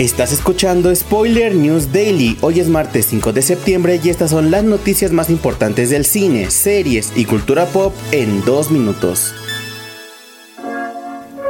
[0.00, 2.38] Estás escuchando Spoiler News Daily.
[2.40, 6.50] Hoy es martes 5 de septiembre y estas son las noticias más importantes del cine,
[6.50, 9.34] series y cultura pop en dos minutos.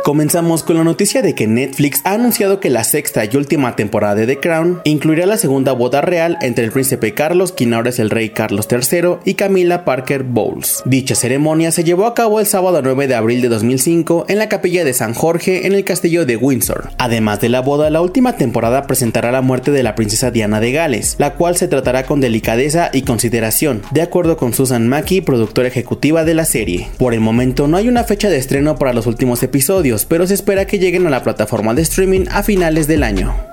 [0.03, 4.15] Comenzamos con la noticia de que Netflix ha anunciado que la sexta y última temporada
[4.15, 7.99] de The Crown incluirá la segunda boda real entre el príncipe Carlos, quien ahora es
[7.99, 10.83] el rey Carlos III, y Camila Parker Bowles.
[10.87, 14.49] Dicha ceremonia se llevó a cabo el sábado 9 de abril de 2005 en la
[14.49, 16.91] capilla de San Jorge en el castillo de Windsor.
[16.97, 20.73] Además de la boda, la última temporada presentará la muerte de la princesa Diana de
[20.73, 25.69] Gales, la cual se tratará con delicadeza y consideración, de acuerdo con Susan Mackie, productora
[25.69, 26.89] ejecutiva de la serie.
[26.97, 30.35] Por el momento no hay una fecha de estreno para los últimos episodios, pero se
[30.35, 33.50] espera que lleguen a la plataforma de streaming a finales del año.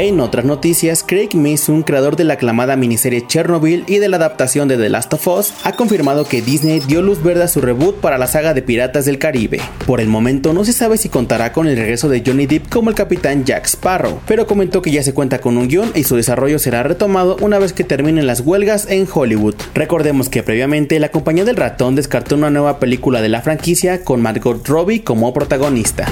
[0.00, 4.68] En otras noticias, Craig Mason, creador de la aclamada miniserie Chernobyl y de la adaptación
[4.68, 7.96] de The Last of Us, ha confirmado que Disney dio luz verde a su reboot
[7.96, 9.60] para la saga de Piratas del Caribe.
[9.88, 12.90] Por el momento no se sabe si contará con el regreso de Johnny Depp como
[12.90, 16.14] el capitán Jack Sparrow, pero comentó que ya se cuenta con un guion y su
[16.14, 19.56] desarrollo será retomado una vez que terminen las huelgas en Hollywood.
[19.74, 24.22] Recordemos que previamente la compañía del ratón descartó una nueva película de la franquicia con
[24.22, 26.06] Margot Robbie como protagonista.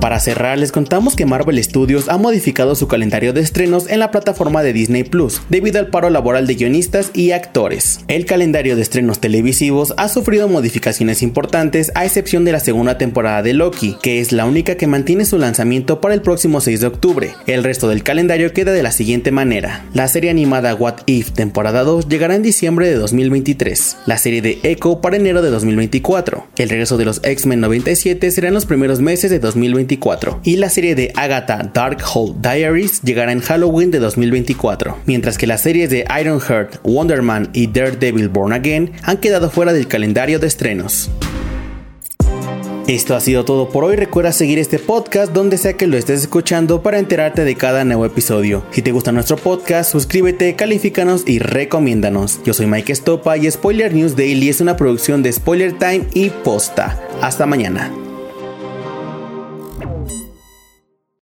[0.00, 4.10] Para cerrar, les contamos que Marvel Studios ha modificado su calendario de estrenos en la
[4.10, 8.00] plataforma de Disney Plus debido al paro laboral de guionistas y actores.
[8.08, 13.42] El calendario de estrenos televisivos ha sufrido modificaciones importantes a excepción de la segunda temporada
[13.42, 16.86] de Loki, que es la única que mantiene su lanzamiento para el próximo 6 de
[16.86, 17.34] octubre.
[17.46, 19.84] El resto del calendario queda de la siguiente manera.
[19.92, 23.98] La serie animada What If temporada 2 llegará en diciembre de 2023.
[24.06, 26.46] La serie de Echo para enero de 2024.
[26.56, 29.38] El regreso de los X-Men 97 será en los primeros meses de
[29.90, 35.46] 2024 y la serie de Agatha Darkhold Diaries llegará en Halloween de 2024, mientras que
[35.46, 40.38] las series de Ironheart, Wonder Man y Daredevil Born Again han quedado fuera del calendario
[40.38, 41.10] de estrenos.
[42.86, 43.94] Esto ha sido todo por hoy.
[43.94, 48.04] Recuerda seguir este podcast donde sea que lo estés escuchando para enterarte de cada nuevo
[48.04, 48.64] episodio.
[48.72, 52.40] Si te gusta nuestro podcast, suscríbete, califícanos y recomiéndanos.
[52.44, 56.30] Yo soy Mike Estopa y Spoiler News Daily es una producción de Spoiler Time y
[56.30, 57.00] Posta.
[57.20, 57.92] Hasta mañana.